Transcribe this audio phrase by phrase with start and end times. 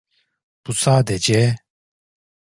[0.67, 1.55] Bu sadece...